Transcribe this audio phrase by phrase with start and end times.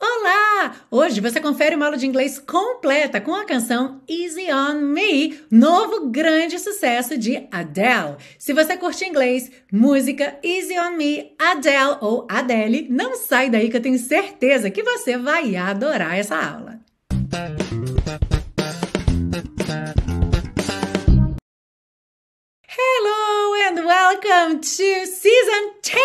[0.00, 0.74] Olá!
[0.90, 6.08] Hoje você confere uma aula de inglês completa com a canção Easy on Me, novo
[6.10, 8.16] grande sucesso de Adele.
[8.38, 13.76] Se você curte inglês, música Easy on Me, Adele ou Adele, não sai daí que
[13.76, 16.80] eu tenho certeza que você vai adorar essa aula.
[23.88, 25.98] Welcome to season 10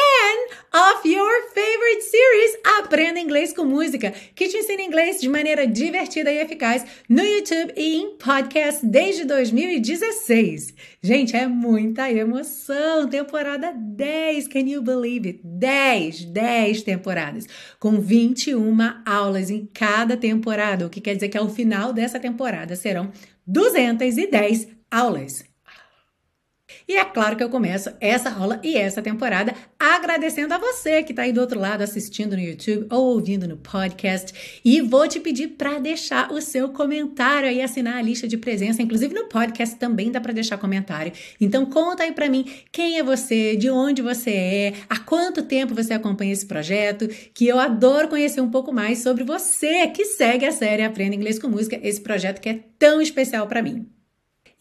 [0.73, 6.31] of your favorite series Aprenda Inglês com Música, que te ensina inglês de maneira divertida
[6.31, 10.73] e eficaz no YouTube e em podcast desde 2016.
[11.01, 13.09] Gente, é muita emoção!
[13.09, 15.41] Temporada 10, can you believe it?
[15.43, 17.45] 10, 10 temporadas,
[17.81, 22.77] com 21 aulas em cada temporada, o que quer dizer que ao final dessa temporada
[22.77, 23.11] serão
[23.45, 25.52] 210 aulas.
[26.87, 31.11] E é claro que eu começo essa aula e essa temporada agradecendo a você que
[31.11, 34.61] está aí do outro lado assistindo no YouTube ou ouvindo no podcast.
[34.63, 38.81] E vou te pedir para deixar o seu comentário e assinar a lista de presença.
[38.81, 41.13] Inclusive no podcast também dá para deixar comentário.
[41.39, 45.73] Então conta aí para mim quem é você, de onde você é, há quanto tempo
[45.73, 50.45] você acompanha esse projeto, que eu adoro conhecer um pouco mais sobre você que segue
[50.45, 53.87] a série Aprenda Inglês com Música, esse projeto que é tão especial para mim.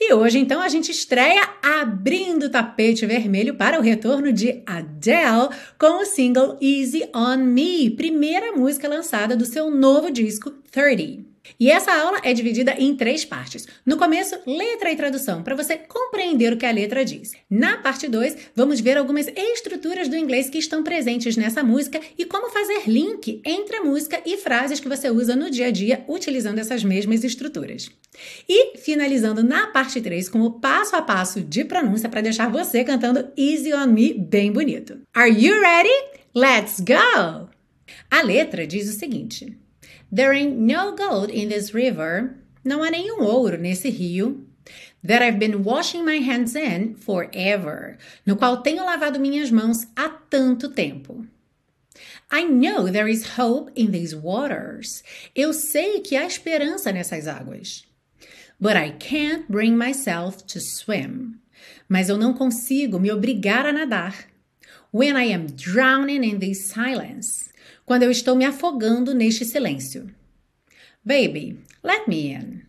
[0.05, 5.49] E hoje, então, a gente estreia abrindo o tapete vermelho para o retorno de Adele
[5.79, 11.32] com o single Easy on Me, primeira música lançada do seu novo disco 30.
[11.59, 13.67] E essa aula é dividida em três partes.
[13.85, 17.33] No começo, letra e tradução, para você compreender o que a letra diz.
[17.51, 22.25] Na parte 2, vamos ver algumas estruturas do inglês que estão presentes nessa música e
[22.25, 26.05] como fazer link entre a música e frases que você usa no dia a dia
[26.09, 27.91] utilizando essas mesmas estruturas.
[28.49, 32.85] E finalizando na parte 3 com o passo a passo de pronúncia para deixar você
[32.85, 35.01] cantando Easy on Me bem bonito.
[35.15, 36.13] Are you ready?
[36.35, 37.49] Let's go!
[38.11, 39.59] A letra diz o seguinte:
[40.15, 42.37] There ain't no gold in this river.
[42.63, 44.45] Não há nenhum ouro nesse rio.
[45.03, 47.97] That I've been washing my hands in forever.
[48.27, 51.27] No qual tenho lavado minhas mãos há tanto tempo.
[52.31, 55.03] I know there is hope in these waters.
[55.35, 57.85] Eu sei que há esperança nessas águas.
[58.61, 61.41] But I can't bring myself to swim.
[61.89, 64.27] Mas eu não consigo me obrigar a nadar.
[64.93, 67.52] When I am drowning in this silence
[67.85, 70.09] quando eu estou me afogando neste silêncio.
[71.05, 72.61] Baby, let me in.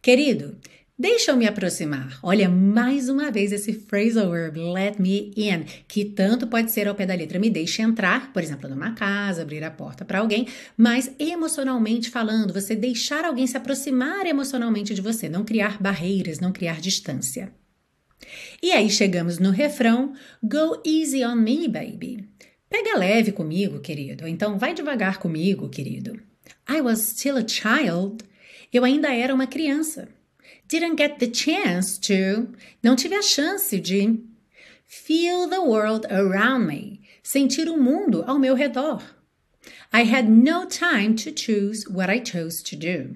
[0.00, 0.56] Querido,
[0.98, 2.18] deixa eu me aproximar.
[2.22, 6.94] Olha mais uma vez esse phrasal verb let me in, que tanto pode ser ao
[6.94, 10.46] pé da letra me deixe entrar, por exemplo, numa casa, abrir a porta para alguém,
[10.76, 16.52] mas emocionalmente falando, você deixar alguém se aproximar emocionalmente de você, não criar barreiras, não
[16.52, 17.52] criar distância.
[18.62, 22.28] E aí chegamos no refrão Go easy on me, baby.
[22.74, 24.26] Pega leve comigo, querido.
[24.26, 26.20] Então vai devagar comigo, querido.
[26.68, 28.24] I was still a child.
[28.72, 30.08] Eu ainda era uma criança.
[30.66, 32.52] Didn't get the chance to.
[32.82, 34.18] Não tive a chance de.
[34.88, 37.00] Feel the world around me.
[37.22, 39.00] Sentir o mundo ao meu redor.
[39.92, 43.14] I had no time to choose what I chose to do.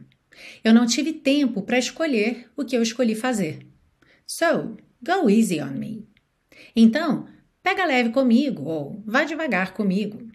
[0.63, 3.67] Eu não tive tempo para escolher o que eu escolhi fazer.
[4.25, 6.07] So, go easy on me.
[6.77, 7.27] Então,
[7.69, 10.27] Pega leve comigo ou vá devagar comigo.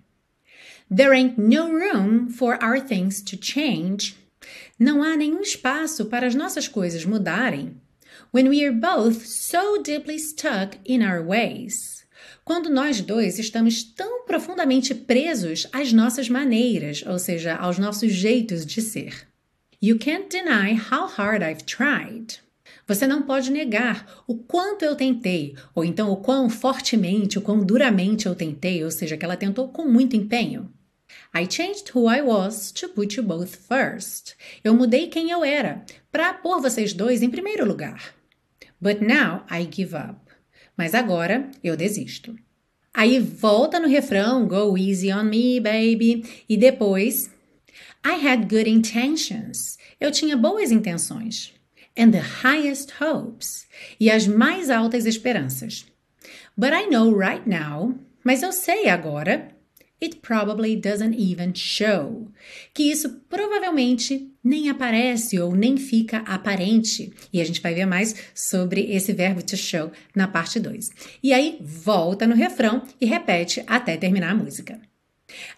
[0.87, 4.15] There ain't no room for our things to change.
[4.77, 7.81] Não há nenhum espaço para as nossas coisas mudarem.
[8.31, 12.05] When we are both so deeply stuck in our ways.
[12.45, 18.63] Quando nós dois estamos tão profundamente presos às nossas maneiras, ou seja, aos nossos jeitos
[18.63, 19.27] de ser.
[19.81, 22.42] You can't deny how hard I've tried.
[22.85, 27.63] Você não pode negar o quanto eu tentei, ou então o quão fortemente, o quão
[27.63, 30.69] duramente eu tentei, ou seja, que ela tentou com muito empenho.
[31.33, 34.35] I changed who I was to put you both first.
[34.63, 38.13] Eu mudei quem eu era para pôr vocês dois em primeiro lugar.
[38.81, 40.19] But now I give up.
[40.75, 42.35] Mas agora eu desisto.
[42.93, 47.31] Aí volta no refrão, go easy on me, baby, e depois
[48.05, 49.77] I had good intentions.
[49.99, 51.53] Eu tinha boas intenções
[51.97, 53.67] and the highest hopes
[53.99, 55.85] e as mais altas esperanças.
[56.57, 59.49] But I know right now, mas eu sei agora,
[60.01, 62.27] it probably doesn't even show,
[62.73, 67.13] que isso provavelmente nem aparece ou nem fica aparente.
[67.31, 70.91] E a gente vai ver mais sobre esse verbo to show na parte 2.
[71.23, 74.79] E aí volta no refrão e repete até terminar a música.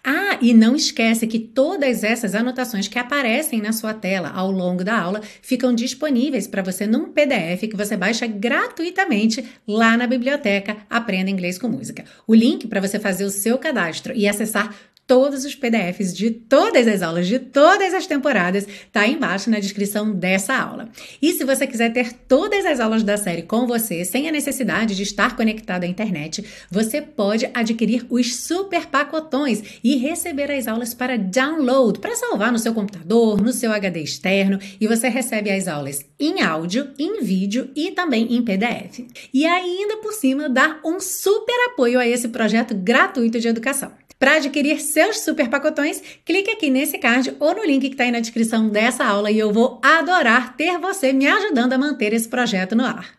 [0.04, 4.84] Ah, e não esquece que todas essas anotações que aparecem na sua tela ao longo
[4.84, 10.76] da aula ficam disponíveis para você num PDF que você baixa gratuitamente lá na biblioteca
[10.88, 12.04] Aprenda Inglês com Música.
[12.26, 14.74] O link para você fazer o seu cadastro e acessar
[15.06, 19.60] todos os PDFs de todas as aulas de todas as temporadas tá aí embaixo na
[19.60, 20.88] descrição dessa aula.
[21.22, 24.96] E se você quiser ter todas as aulas da série com você, sem a necessidade
[24.96, 30.92] de estar conectado à internet, você pode adquirir os super pacotões e receber as aulas
[30.92, 35.68] para download, para salvar no seu computador, no seu HD externo, e você recebe as
[35.68, 39.04] aulas em áudio, em vídeo e também em PDF.
[39.32, 44.05] E ainda por cima dar um super apoio a esse projeto gratuito de educação.
[44.18, 48.10] Para adquirir seus super pacotões, clique aqui nesse card ou no link que está aí
[48.10, 52.28] na descrição dessa aula e eu vou adorar ter você me ajudando a manter esse
[52.28, 53.14] projeto no ar.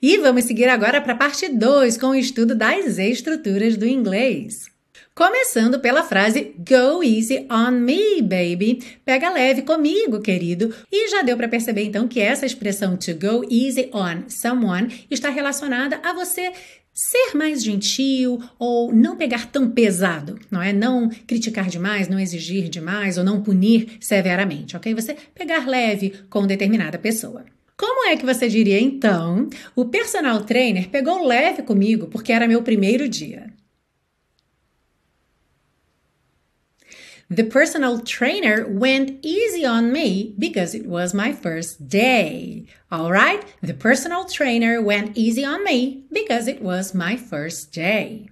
[0.00, 4.70] E vamos seguir agora para a parte 2 com o estudo das estruturas do inglês.
[5.14, 8.82] Começando pela frase Go easy on me, baby.
[9.04, 10.74] Pega leve comigo, querido.
[10.90, 15.28] E já deu para perceber então que essa expressão to go easy on someone está
[15.28, 16.52] relacionada a você
[16.94, 20.72] ser mais gentil ou não pegar tão pesado, não é?
[20.72, 24.94] Não criticar demais, não exigir demais ou não punir severamente, ok?
[24.94, 27.44] Você pegar leve com determinada pessoa.
[27.76, 29.48] Como é que você diria então?
[29.74, 33.51] O personal trainer pegou leve comigo porque era meu primeiro dia.
[37.32, 42.66] The personal trainer went easy on me because it was my first day.
[42.90, 43.42] All right?
[43.62, 48.28] The personal trainer went easy on me because it was my first day.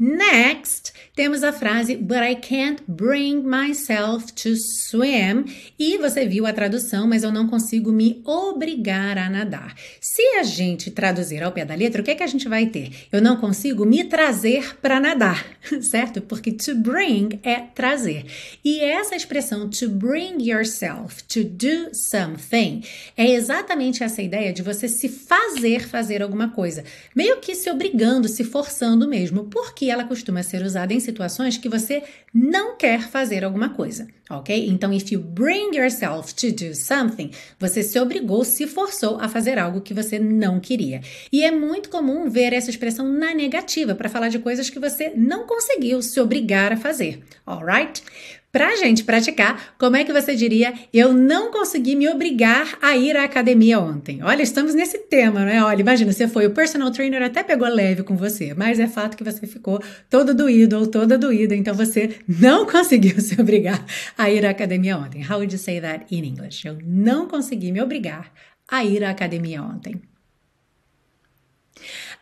[0.00, 5.46] Next, temos a frase But I can't bring myself to swim.
[5.76, 9.74] E você viu a tradução, mas eu não consigo me obrigar a nadar.
[10.00, 12.66] Se a gente traduzir ao pé da letra, o que é que a gente vai
[12.66, 12.92] ter?
[13.10, 15.44] Eu não consigo me trazer para nadar,
[15.82, 16.22] certo?
[16.22, 18.24] Porque to bring é trazer.
[18.64, 22.84] E essa expressão to bring yourself to do something
[23.16, 26.84] é exatamente essa ideia de você se fazer fazer alguma coisa,
[27.16, 29.44] meio que se obrigando, se forçando mesmo.
[29.46, 29.87] Por quê?
[29.90, 32.02] Ela costuma ser usada em situações que você
[32.32, 34.68] não quer fazer alguma coisa, ok?
[34.68, 39.58] Então, if you bring yourself to do something, você se obrigou, se forçou a fazer
[39.58, 41.00] algo que você não queria.
[41.32, 45.12] E é muito comum ver essa expressão na negativa para falar de coisas que você
[45.16, 48.02] não conseguiu se obrigar a fazer, alright?
[48.50, 50.72] Para a gente praticar, como é que você diria?
[50.90, 54.22] Eu não consegui me obrigar a ir à academia ontem.
[54.22, 55.62] Olha, estamos nesse tema, não é?
[55.62, 59.18] Olha, imagina, você foi, o personal trainer até pegou leve com você, mas é fato
[59.18, 63.84] que você ficou todo doído ou toda doída, então você não conseguiu se obrigar
[64.16, 65.22] a ir à academia ontem.
[65.22, 66.66] How would you say that in English?
[66.66, 68.32] Eu não consegui me obrigar
[68.66, 70.00] a ir à academia ontem.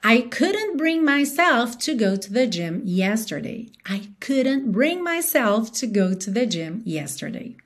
[0.02, 3.68] I couldn't bring myself to go to the gym yesterday.
[3.84, 7.56] I couldn't bring myself to go to the gym yesterday.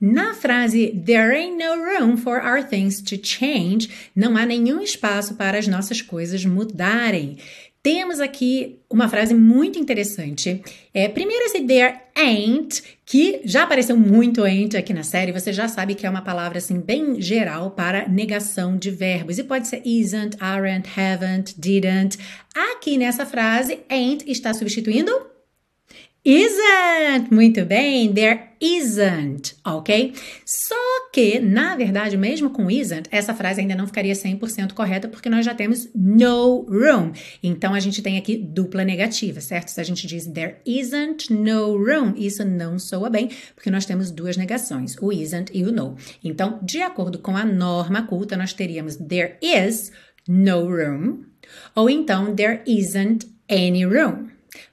[0.00, 5.34] Na frase There ain't no room for our things to change, não há nenhum espaço
[5.34, 7.38] para as nossas coisas mudarem.
[7.82, 10.62] Temos aqui uma frase muito interessante.
[10.92, 15.32] É, primeiro, esse there ain't, que já apareceu muito ain't aqui na série.
[15.32, 19.38] Você já sabe que é uma palavra assim bem geral para negação de verbos.
[19.38, 22.18] E pode ser isn't, aren't, haven't, didn't.
[22.72, 25.12] Aqui nessa frase, ain't está substituindo
[26.24, 27.32] isn't.
[27.32, 30.12] Muito bem, there isn't, ok?
[30.44, 30.74] Só
[31.12, 35.44] que, na verdade, mesmo com isn't, essa frase ainda não ficaria 100% correta porque nós
[35.44, 37.12] já temos no room.
[37.42, 39.68] Então a gente tem aqui dupla negativa, certo?
[39.68, 44.10] Se a gente diz there isn't no room, isso não soa bem porque nós temos
[44.10, 45.96] duas negações, o isn't e o no.
[46.22, 49.92] Então, de acordo com a norma culta, nós teríamos there is
[50.28, 51.24] no room
[51.74, 54.28] ou então there isn't any room.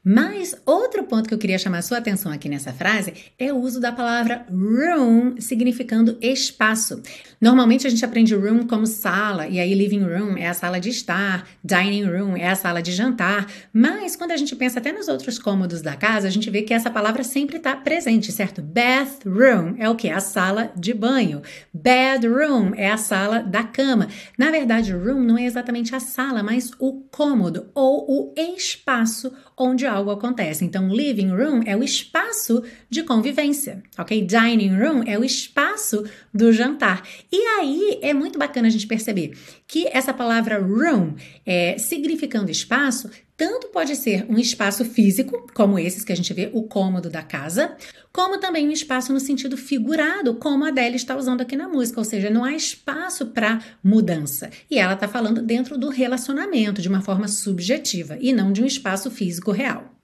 [0.07, 3.81] Mas outro ponto que eu queria chamar sua atenção aqui nessa frase é o uso
[3.81, 7.01] da palavra room, significando espaço.
[7.41, 10.89] Normalmente a gente aprende room como sala, e aí living room é a sala de
[10.89, 15.07] estar, dining room é a sala de jantar, mas quando a gente pensa até nos
[15.07, 18.61] outros cômodos da casa, a gente vê que essa palavra sempre está presente, certo?
[18.61, 20.09] Bathroom é o que?
[20.11, 21.41] A sala de banho.
[21.73, 24.07] Bedroom é a sala da cama.
[24.37, 29.85] Na verdade, room não é exatamente a sala, mas o cômodo ou o espaço onde
[29.95, 30.63] algo acontece.
[30.63, 34.21] Então, living room é o espaço de convivência, ok?
[34.25, 37.03] Dining room é o espaço do jantar.
[37.31, 39.37] E aí é muito bacana a gente perceber
[39.67, 46.05] que essa palavra room, é, significando espaço, tanto pode ser um espaço físico, como esses
[46.05, 47.75] que a gente vê, o cômodo da casa,
[48.11, 51.99] como também um espaço no sentido figurado, como a Adele está usando aqui na música,
[51.99, 54.49] ou seja, não há espaço para mudança.
[54.71, 58.65] E ela está falando dentro do relacionamento, de uma forma subjetiva, e não de um
[58.65, 59.95] espaço físico real.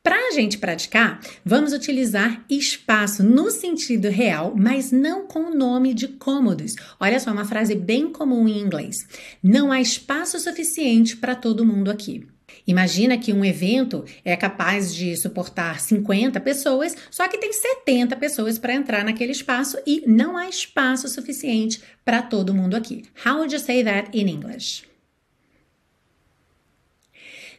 [0.00, 5.92] Para a gente praticar, vamos utilizar espaço no sentido real, mas não com o nome
[5.92, 6.76] de cômodos.
[7.00, 8.98] Olha só, uma frase bem comum em inglês.
[9.42, 12.24] Não há espaço suficiente para todo mundo aqui.
[12.66, 18.58] Imagina que um evento é capaz de suportar 50 pessoas, só que tem 70 pessoas
[18.58, 23.04] para entrar naquele espaço e não há espaço suficiente para todo mundo aqui.
[23.24, 24.95] How would you say that in English?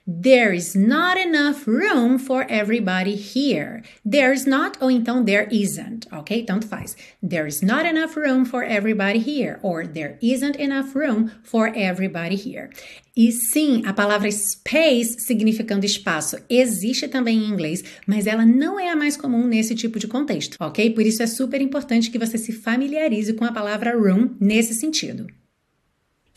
[0.10, 3.84] There is not enough room for everybody here.
[4.06, 6.44] There's not ou então there isn't, ok?
[6.44, 6.96] Tanto faz.
[7.22, 12.38] There is not enough room for everybody here or there isn't enough room for everybody
[12.38, 12.70] here.
[13.18, 18.90] E sim, a palavra space, significando espaço, existe também em inglês, mas ela não é
[18.90, 20.90] a mais comum nesse tipo de contexto, ok?
[20.92, 25.28] Por isso é super importante que você se familiarize com a palavra room nesse sentido.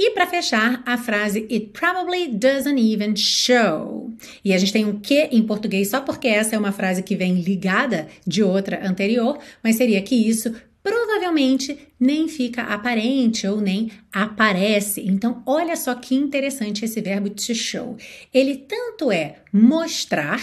[0.02, 4.11] E para fechar, a frase It probably doesn't even show.
[4.42, 7.14] E a gente tem um que em português só porque essa é uma frase que
[7.14, 13.92] vem ligada de outra anterior, mas seria que isso provavelmente nem fica aparente ou nem
[14.11, 15.02] aparece.
[15.07, 17.99] Então, olha só que interessante esse verbo to show.
[18.33, 20.40] Ele tanto é mostrar,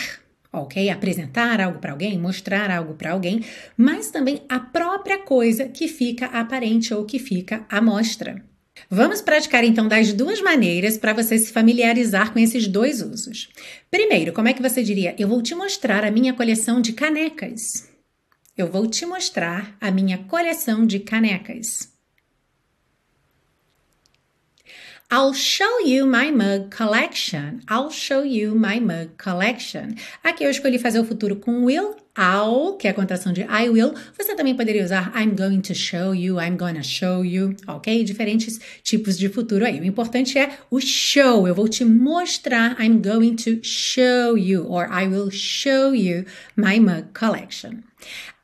[0.54, 0.88] ok?
[0.88, 3.44] Apresentar algo para alguém, mostrar algo para alguém,
[3.76, 8.46] mas também a própria coisa que fica aparente ou que fica à mostra.
[8.90, 13.50] Vamos praticar então das duas maneiras para você se familiarizar com esses dois usos.
[13.90, 15.16] Primeiro, como é que você diria?
[15.18, 17.88] Eu vou te mostrar a minha coleção de canecas.
[18.58, 21.97] Eu vou te mostrar a minha coleção de canecas.
[25.10, 27.62] I'll show you my mug collection.
[27.70, 29.96] I'll show you my mug collection.
[30.22, 33.70] Aqui eu escolhi fazer o futuro com will, I'll, que é a contração de I
[33.70, 33.94] will.
[34.18, 38.04] Você também poderia usar I'm going to show you, I'm gonna show you, ok?
[38.04, 39.80] Diferentes tipos de futuro aí.
[39.80, 41.48] O importante é o show.
[41.48, 42.76] Eu vou te mostrar.
[42.78, 46.26] I'm going to show you, or I will show you
[46.58, 47.82] my mug collection.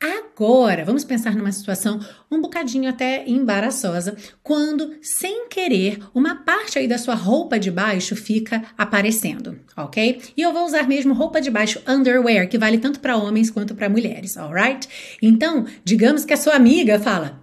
[0.04, 1.98] Agora, vamos pensar numa situação
[2.30, 8.14] um bocadinho até embaraçosa, quando, sem querer, uma parte aí da sua roupa de baixo
[8.14, 10.22] fica aparecendo, ok?
[10.36, 13.76] E eu vou usar mesmo roupa de baixo underwear, que vale tanto para homens quanto
[13.76, 14.90] para mulheres, alright?
[15.22, 17.42] Então, digamos que a sua amiga fala: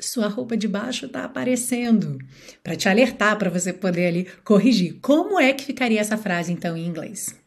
[0.00, 2.18] sua roupa de baixo está aparecendo,
[2.64, 4.98] para te alertar, para você poder ali corrigir.
[5.00, 7.38] Como é que ficaria essa frase então em inglês?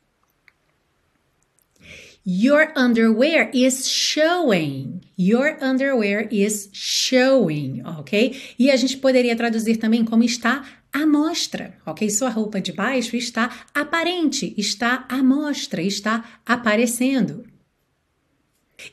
[2.26, 5.02] Your underwear is showing.
[5.18, 8.56] Your underwear is showing, ok?
[8.58, 10.64] E a gente poderia traduzir também como está
[10.94, 12.10] à mostra, ok?
[12.10, 17.44] Sua roupa de baixo está aparente, está à mostra, está aparecendo.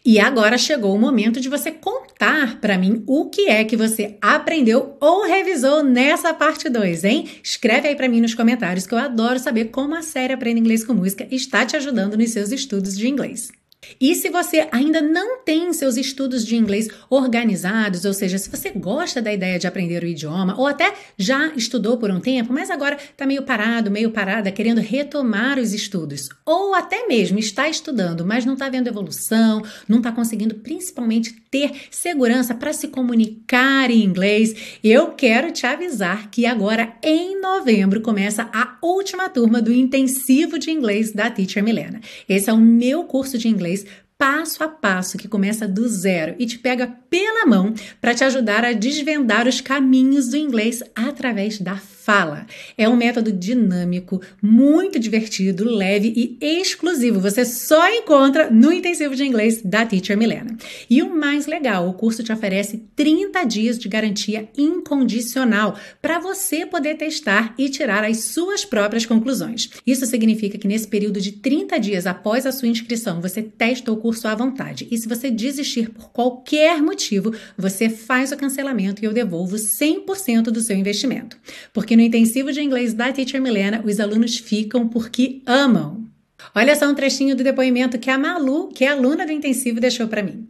[0.05, 4.17] E agora chegou o momento de você contar para mim o que é que você
[4.21, 7.29] aprendeu ou revisou nessa parte 2, hein?
[7.43, 10.85] Escreve aí para mim nos comentários que eu adoro saber como a série Aprenda Inglês
[10.85, 13.60] com Música está te ajudando nos seus estudos de inglês.
[13.99, 18.71] E se você ainda não tem seus estudos de inglês organizados, ou seja, se você
[18.71, 22.71] gosta da ideia de aprender o idioma, ou até já estudou por um tempo, mas
[22.71, 28.25] agora está meio parado, meio parada, querendo retomar os estudos, ou até mesmo está estudando,
[28.25, 34.05] mas não está vendo evolução, não está conseguindo principalmente ter segurança para se comunicar em
[34.05, 40.59] inglês, eu quero te avisar que agora em novembro começa a última turma do intensivo
[40.59, 42.01] de inglês da Teacher Milena.
[42.29, 43.87] Esse é o meu curso de inglês inglês
[44.19, 48.65] passo a passo que começa do zero e te pega pela mão para te ajudar
[48.65, 51.77] a desvendar os caminhos do inglês através da
[52.11, 52.45] fala.
[52.77, 57.21] É um método dinâmico, muito divertido, leve e exclusivo.
[57.21, 60.57] Você só encontra no intensivo de inglês da Teacher Milena.
[60.89, 66.67] E o mais legal, o curso te oferece 30 dias de garantia incondicional para você
[66.67, 69.71] poder testar e tirar as suas próprias conclusões.
[69.87, 73.97] Isso significa que nesse período de 30 dias após a sua inscrição, você testa o
[73.97, 74.89] curso à vontade.
[74.91, 80.45] E se você desistir por qualquer motivo, você faz o cancelamento e eu devolvo 100%
[80.51, 81.39] do seu investimento.
[81.73, 86.07] Porque no intensivo de inglês da Teacher Milena, os alunos ficam porque amam.
[86.55, 90.09] Olha só um trechinho do depoimento que a Malu, que é aluna do intensivo, deixou
[90.09, 90.49] para mim.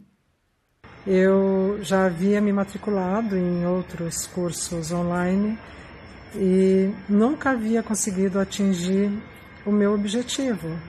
[1.05, 5.59] Eu já havia me matriculado em outros cursos online
[6.33, 9.11] e nunca havia conseguido atingir
[9.65, 10.79] o meu objetivo,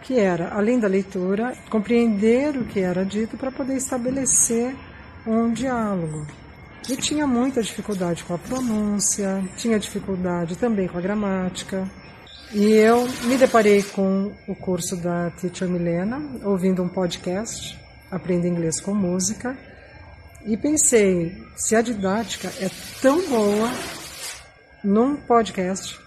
[0.00, 4.76] que era, além da leitura, compreender o que era dito para poder estabelecer
[5.26, 6.24] um diálogo.
[6.86, 11.90] E tinha muita dificuldade com a pronúncia, tinha dificuldade também com a gramática.
[12.52, 17.78] E eu me deparei com o curso da Teacher Milena, ouvindo um podcast,
[18.10, 19.56] Aprenda Inglês com Música,
[20.44, 23.70] e pensei, se a didática é tão boa
[24.84, 25.98] num podcast,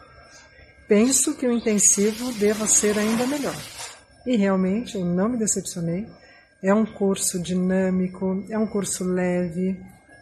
[0.87, 3.55] penso que o intensivo deva ser ainda melhor.
[4.27, 6.07] E realmente eu não me decepcionei.
[6.61, 9.75] É um curso dinâmico, é um curso leve,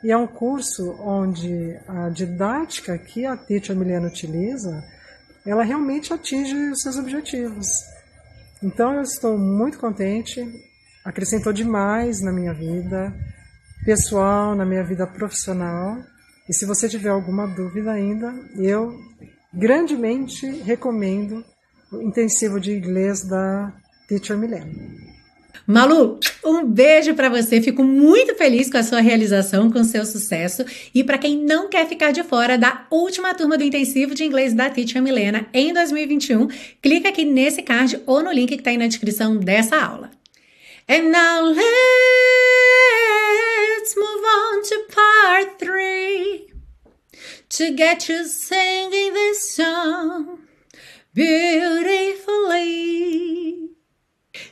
[0.05, 4.83] e é um curso onde a didática que a Teacher Milena utiliza
[5.43, 7.65] ela realmente atinge os seus objetivos.
[8.61, 10.47] Então eu estou muito contente,
[11.03, 13.11] acrescentou demais na minha vida
[13.83, 15.97] pessoal, na minha vida profissional.
[16.47, 18.95] E se você tiver alguma dúvida ainda, eu
[19.51, 21.43] grandemente recomendo
[21.91, 23.73] o intensivo de inglês da
[24.07, 24.71] Teacher Milena.
[25.67, 27.59] Malu, um beijo para você.
[27.59, 30.63] Fico muito feliz com a sua realização, com o seu sucesso.
[30.93, 34.53] E para quem não quer ficar de fora da última turma do intensivo de inglês
[34.53, 36.47] da Teacher Milena em 2021,
[36.81, 40.11] clica aqui nesse card ou no link que está aí na descrição dessa aula.
[40.87, 41.65] And now let's
[43.97, 46.53] move on to part three
[47.49, 50.41] to get you singing this song
[51.15, 52.15] beautifully.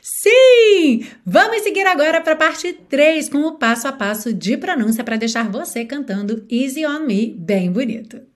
[0.00, 1.06] Sim!
[1.24, 5.16] Vamos seguir agora para a parte 3 com o passo a passo de pronúncia para
[5.16, 8.33] deixar você cantando Easy on Me bem bonito.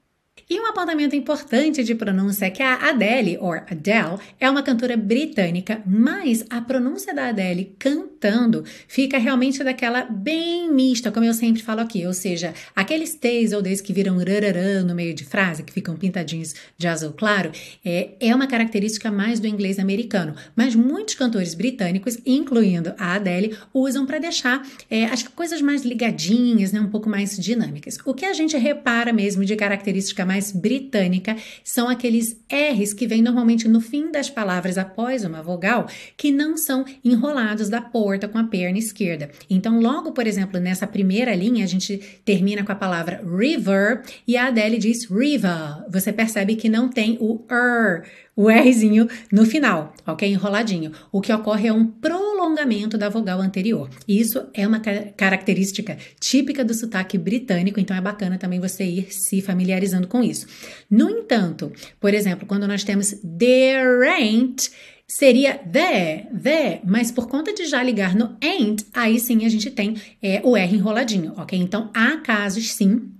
[0.48, 4.96] E um apontamento importante de pronúncia é que a Adele, ou Adele, é uma cantora
[4.96, 11.62] britânica, mas a pronúncia da Adele cantando fica realmente daquela bem mista, como eu sempre
[11.62, 15.62] falo aqui, ou seja, aqueles T's ou D's que viram rararã no meio de frase,
[15.62, 17.50] que ficam pintadinhos de azul claro,
[17.84, 23.56] é, é uma característica mais do inglês americano, mas muitos cantores britânicos, incluindo a Adele,
[23.72, 27.98] usam para deixar é, as coisas mais ligadinhas, né, um pouco mais dinâmicas.
[28.04, 33.22] O que a gente repara mesmo de característica mais britânica são aqueles R's que vêm
[33.22, 38.38] normalmente no fim das palavras após uma vogal, que não são enrolados da porta com
[38.38, 39.30] a perna esquerda.
[39.48, 44.36] Então, logo, por exemplo, nessa primeira linha, a gente termina com a palavra river e
[44.36, 45.84] a Adele diz river.
[45.90, 48.04] Você percebe que não tem o er
[48.38, 50.30] o Rzinho no final, ok?
[50.30, 50.92] Enroladinho.
[51.10, 53.90] O que ocorre é um prolongamento da vogal anterior.
[54.06, 59.42] Isso é uma característica típica do sotaque britânico, então é bacana também você ir se
[59.42, 60.46] familiarizando com isso.
[60.88, 64.70] No entanto, por exemplo, quando nós temos there ain't,
[65.08, 69.68] seria the, the, mas por conta de já ligar no ain't, aí sim a gente
[69.68, 71.58] tem é, o R enroladinho, ok?
[71.58, 73.17] Então há casos sim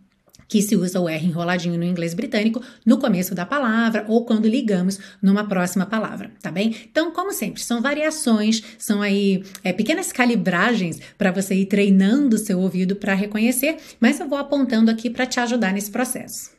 [0.49, 4.49] que se usa o R enroladinho no inglês britânico no começo da palavra ou quando
[4.49, 6.75] ligamos numa próxima palavra, tá bem?
[6.91, 12.39] Então, como sempre, são variações, são aí é, pequenas calibragens para você ir treinando o
[12.39, 16.51] seu ouvido para reconhecer, mas eu vou apontando aqui para te ajudar nesse processo.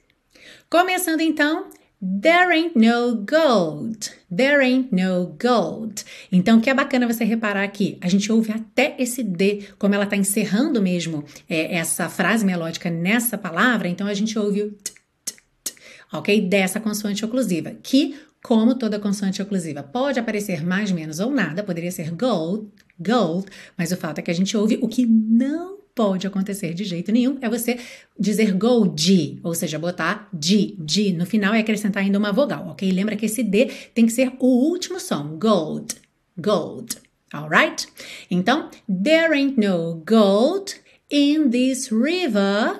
[0.69, 1.65] Começando então,
[2.01, 4.12] There ain't no gold.
[4.33, 6.05] There ain't no gold.
[6.31, 9.93] Então, o que é bacana você reparar aqui, a gente ouve até esse D, como
[9.93, 14.71] ela está encerrando mesmo é, essa frase melódica nessa palavra, então a gente ouve o
[14.71, 14.93] t,
[15.25, 15.73] t, t,
[16.13, 16.39] ok?
[16.47, 21.91] Dessa consoante oclusiva, que, como toda consoante oclusiva, pode aparecer mais, menos ou nada, poderia
[21.91, 23.45] ser gold, gold,
[23.77, 27.12] mas o fato é que a gente ouve o que não pode acontecer de jeito
[27.12, 27.77] nenhum é você
[28.17, 32.89] dizer gold, ou seja, botar D, D no final e acrescentar ainda uma vogal, ok?
[32.89, 35.95] Lembra que esse D tem que ser o último som, gold,
[36.38, 36.95] gold,
[37.33, 37.85] alright?
[38.31, 40.73] Então, there ain't no gold
[41.12, 42.79] in this river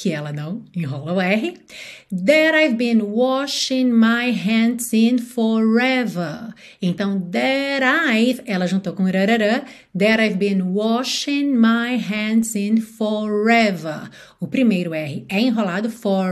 [0.00, 1.58] que ela não enrola o R,
[2.10, 6.54] that I've been washing my hands in forever.
[6.80, 9.62] Então, that I've, ela juntou com rarará,
[9.94, 14.08] that I've been washing my hands in forever.
[14.40, 16.30] O primeiro R é enrolado for,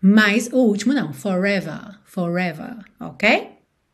[0.00, 3.50] mas o último não, forever, forever, ok?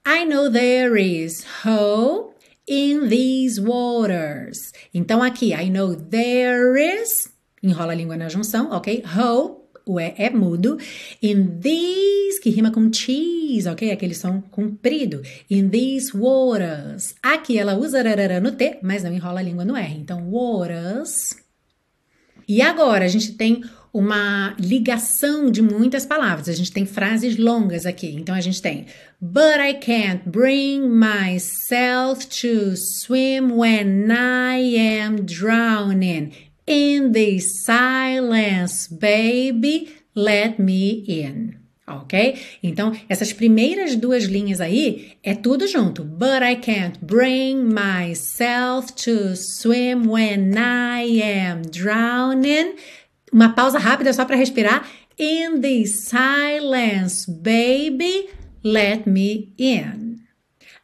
[0.06, 2.36] I know there is hope
[2.68, 4.72] in these waters.
[4.94, 9.02] Então, aqui, I know there is enrola a língua na junção, ok?
[9.16, 10.78] Ho, o E é mudo.
[11.22, 13.90] In these, que rima com cheese, ok?
[13.90, 15.22] Aquele som comprido.
[15.50, 17.14] In these waters.
[17.22, 19.94] Aqui ela usa rarara no T, mas não enrola a língua no R.
[19.98, 21.36] Então, waters.
[22.46, 26.48] E agora a gente tem uma ligação de muitas palavras.
[26.48, 28.14] A gente tem frases longas aqui.
[28.14, 28.86] Então a gente tem
[29.20, 36.32] But I can't bring myself to swim when I am drowning.
[36.68, 41.56] In the silence, baby, let me in.
[41.88, 42.36] Ok?
[42.62, 46.04] Então, essas primeiras duas linhas aí é tudo junto.
[46.04, 52.74] But I can't bring myself to swim when I am drowning.
[53.32, 54.86] Uma pausa rápida só para respirar.
[55.18, 58.28] In the silence, baby,
[58.62, 60.07] let me in.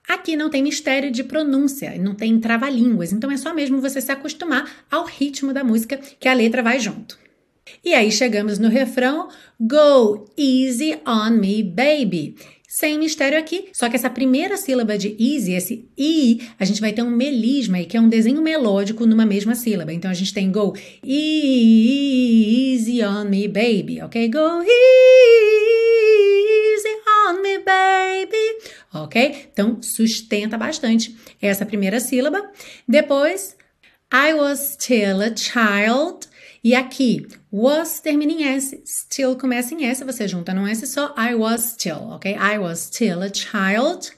[0.09, 4.13] Aqui não tem mistério de pronúncia, não tem trava-línguas, então é só mesmo você se
[4.13, 7.19] acostumar ao ritmo da música que a letra vai junto.
[7.83, 12.35] E aí chegamos no refrão Go easy on me, baby.
[12.69, 16.93] Sem mistério aqui, só que essa primeira sílaba de easy, esse i, a gente vai
[16.93, 19.93] ter um melisma aí, que é um desenho melódico numa mesma sílaba.
[19.93, 24.29] Então a gente tem go easy on me, baby, ok?
[24.29, 26.44] Go easy.
[29.05, 29.49] Ok?
[29.53, 32.51] Então, sustenta bastante essa primeira sílaba.
[32.89, 33.57] Depois,
[34.13, 36.29] I was still a child.
[36.63, 41.15] E aqui, was termina em S, still começa em S, você junta num S só,
[41.19, 42.33] I was still, ok?
[42.33, 44.13] I was still a child.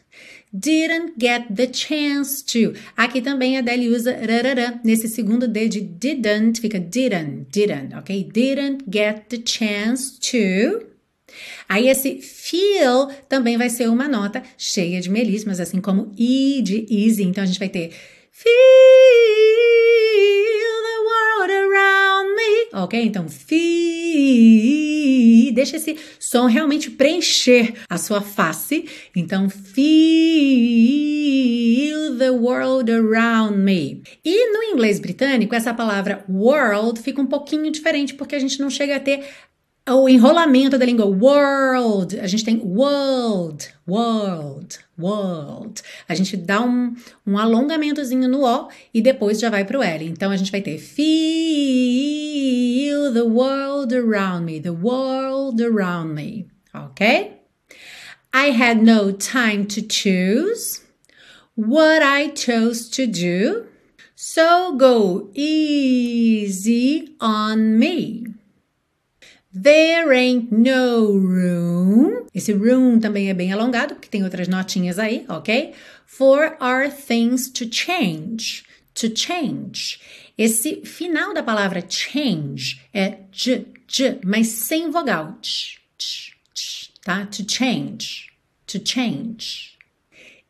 [0.52, 2.78] Didn't get the chance to.
[2.96, 4.80] Aqui também a Adele usa rarará.
[4.84, 8.24] Nesse segundo D de didn't, fica didn't, didn't, ok?
[8.32, 10.95] Didn't get the chance to.
[11.68, 16.86] Aí esse feel também vai ser uma nota cheia de melíssimas, assim como e de
[16.90, 17.22] easy.
[17.24, 17.92] Então a gente vai ter
[18.30, 19.06] feel
[22.82, 23.02] ok?
[23.02, 23.56] Então, feel,
[25.52, 28.88] deixa esse som realmente preencher a sua face.
[29.14, 29.76] Então, feel
[32.18, 34.02] the world around me.
[34.24, 38.70] E no inglês britânico, essa palavra world fica um pouquinho diferente, porque a gente não
[38.70, 39.24] chega a ter
[39.94, 45.80] o enrolamento da língua world, a gente tem world, world, world.
[46.08, 46.92] A gente dá um,
[47.24, 50.04] um alongamentozinho no O e depois já vai para o L.
[50.04, 51.06] Então a gente vai ter feel
[53.12, 57.34] the world around me, the world around me, ok?
[58.34, 60.82] I had no time to choose
[61.54, 63.66] what I chose to do,
[64.16, 68.35] so go easy on me.
[69.58, 72.26] There ain't no room.
[72.34, 75.72] Esse room também é bem alongado, porque tem outras notinhas aí, ok?
[76.04, 78.64] For our things to change.
[78.96, 79.98] To change.
[80.36, 85.38] Esse final da palavra change é j, j, mas sem vogal.
[85.40, 87.24] Ch, ch, ch, tá?
[87.24, 88.32] To change.
[88.66, 89.72] To change.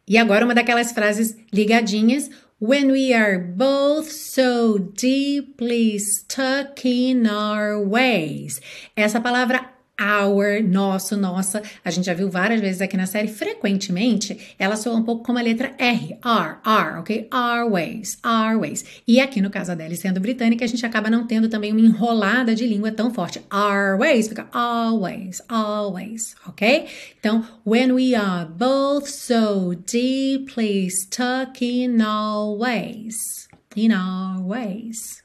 [0.08, 7.78] E agora uma daquelas frases ligadinhas when we are both so deeply stuck in our
[7.78, 8.60] ways.
[8.96, 14.54] Essa palavra our, nosso, nossa, a gente já viu várias vezes aqui na série, frequentemente
[14.58, 17.28] ela soa um pouco como a letra R, R, R, ok?
[17.32, 18.84] Our ways, our ways.
[19.06, 22.54] E aqui no caso dela sendo britânica, a gente acaba não tendo também uma enrolada
[22.54, 23.40] de língua tão forte.
[23.52, 26.86] Our ways fica always, always, ok?
[27.18, 35.22] Então, when we are both so deeply stuck in our ways, in our ways.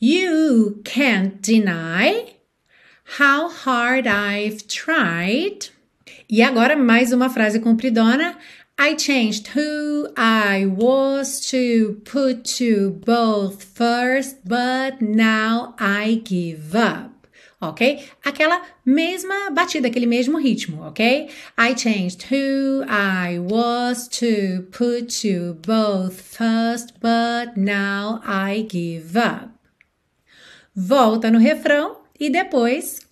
[0.00, 2.33] You can't deny
[3.16, 5.70] How hard I've tried.
[6.28, 8.36] E agora mais uma frase compridona.
[8.76, 17.12] I changed who I was to put you both first, but now I give up.
[17.60, 18.04] Ok?
[18.24, 21.30] Aquela mesma batida, aquele mesmo ritmo, ok?
[21.56, 29.50] I changed who I was to put you both first, but now I give up.
[30.74, 33.03] Volta no refrão e depois,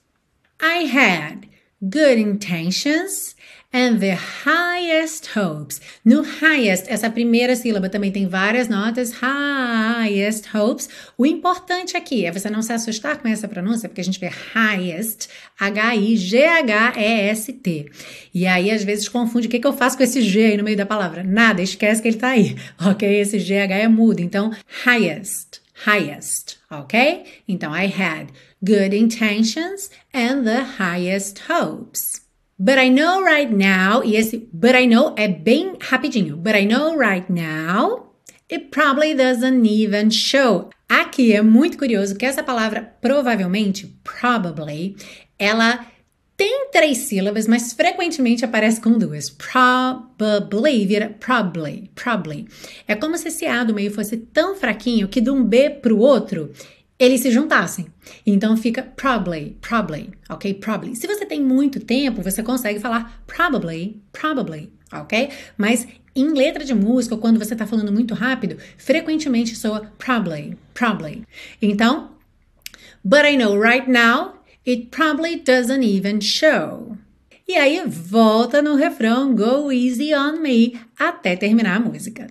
[0.62, 1.48] I had
[1.90, 3.35] good intentions
[3.72, 5.81] and the highest hopes.
[6.05, 9.12] No highest, essa primeira sílaba também tem várias notas.
[9.12, 10.88] Highest hopes.
[11.18, 14.31] O importante aqui é você não se assustar com essa pronúncia, porque a gente vê
[14.55, 16.31] highest, H-I-G-H-E-S-T.
[18.33, 20.62] E aí, às vezes, confunde o que, que eu faço com esse G aí no
[20.62, 21.25] meio da palavra.
[21.25, 23.20] Nada, esquece que ele tá aí, ok?
[23.20, 24.20] Esse G-H é mudo.
[24.20, 24.53] Então,
[24.85, 27.24] highest, highest, ok?
[27.48, 28.28] Então, I had
[28.64, 32.22] good intentions, and the highest hopes.
[32.58, 36.36] But I know right now, e esse but I know é bem rapidinho.
[36.36, 38.12] But I know right now,
[38.48, 40.70] it probably doesn't even show.
[40.88, 44.94] Aqui é muito curioso que essa palavra provavelmente, probably,
[45.38, 45.86] ela
[46.36, 49.30] tem três sílabas, mas frequentemente aparece com duas.
[49.30, 52.48] Probably vira probably, probably.
[52.88, 55.92] É como se esse A do meio fosse tão fraquinho que de um B para
[55.92, 56.50] o outro
[56.98, 57.86] eles se juntassem.
[58.24, 60.54] Então fica probably, probably, ok?
[60.54, 60.94] Probably.
[60.94, 65.30] Se você tem muito tempo, você consegue falar probably, probably, ok?
[65.56, 71.24] Mas em letra de música, quando você está falando muito rápido, frequentemente soa probably, probably.
[71.60, 72.10] Então,
[73.04, 76.96] but I know right now it probably doesn't even show.
[77.46, 82.29] E aí volta no refrão Go Easy on Me até terminar a música.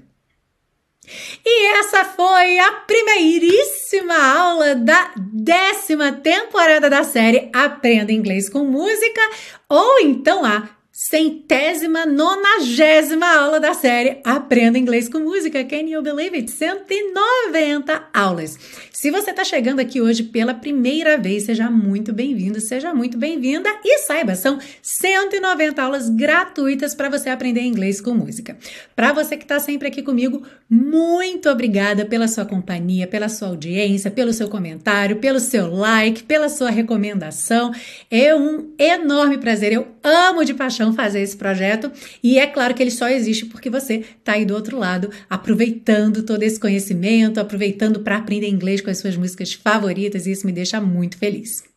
[1.46, 9.22] E essa foi a primeiríssima aula da décima temporada da série Aprenda Inglês com Música,
[9.67, 10.70] ou então a
[11.09, 15.63] centésima, nonagésima aula da série Aprenda Inglês com Música.
[15.63, 16.51] Can you believe it?
[16.51, 18.59] 190 aulas.
[18.91, 23.67] Se você está chegando aqui hoje pela primeira vez, seja muito bem-vindo, seja muito bem-vinda
[23.83, 28.55] e saiba, são 190 aulas gratuitas para você aprender inglês com música.
[28.95, 34.11] Para você que está sempre aqui comigo, muito obrigada pela sua companhia, pela sua audiência,
[34.11, 37.73] pelo seu comentário, pelo seu like, pela sua recomendação.
[38.09, 39.73] É um enorme prazer.
[39.73, 41.91] Eu amo de paixão fazer esse projeto
[42.23, 46.23] e é claro que ele só existe porque você está aí do outro lado, aproveitando
[46.23, 50.51] todo esse conhecimento, aproveitando para aprender inglês com as suas músicas favoritas e isso me
[50.51, 51.70] deixa muito feliz.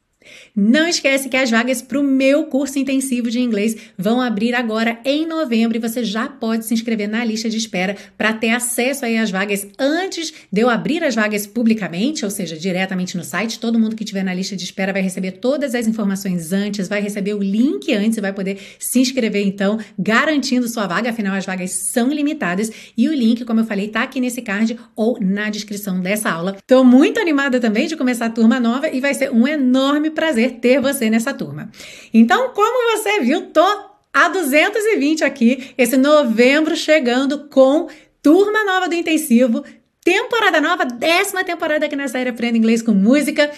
[0.55, 4.99] Não esquece que as vagas para o meu curso intensivo de inglês vão abrir agora
[5.05, 9.05] em novembro e você já pode se inscrever na lista de espera para ter acesso
[9.05, 13.59] aí às vagas antes de eu abrir as vagas publicamente, ou seja, diretamente no site.
[13.59, 17.01] Todo mundo que estiver na lista de espera vai receber todas as informações antes, vai
[17.01, 21.47] receber o link antes e vai poder se inscrever então, garantindo sua vaga, afinal as
[21.47, 25.51] vagas são limitadas e o link, como eu falei, está aqui nesse card ou na
[25.51, 26.57] descrição dessa aula.
[26.59, 30.53] Estou muito animada também de começar a turma nova e vai ser um enorme prazer
[30.61, 31.71] ter você nessa turma.
[32.13, 33.65] Então, como você viu, tô
[34.13, 37.89] a 220 aqui, esse novembro chegando com
[38.23, 39.65] turma nova do intensivo,
[40.03, 43.51] temporada nova, décima temporada aqui na série Aprenda Inglês com Música.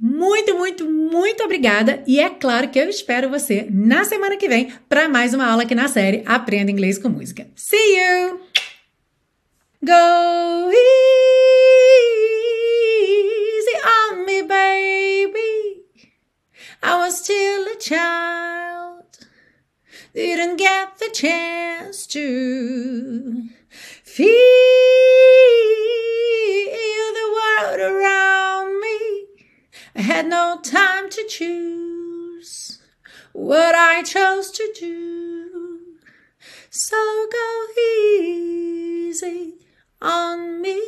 [0.00, 4.72] Muito, muito, muito obrigada e é claro que eu espero você na semana que vem
[4.88, 7.46] para mais uma aula aqui na série Aprenda Inglês com Música.
[7.56, 8.40] See you!
[9.84, 9.92] Go
[10.70, 10.82] easy
[13.84, 14.97] on me, baby.
[16.82, 19.04] I was still a child,
[20.14, 23.48] didn't get the chance to
[24.04, 24.28] feel
[27.14, 29.26] the world around me.
[29.96, 32.80] I had no time to choose
[33.32, 35.98] what I chose to do.
[36.70, 39.54] So go easy
[40.00, 40.80] on me,